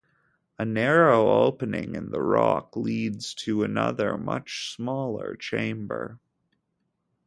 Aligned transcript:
A 0.57 0.65
narrow 0.65 1.29
opening 1.43 1.93
in 1.93 2.09
the 2.09 2.23
rock 2.23 2.75
leads 2.75 3.35
to 3.45 3.61
another, 3.61 4.17
much 4.17 4.73
smaller 4.73 5.35
chamber. 5.35 6.19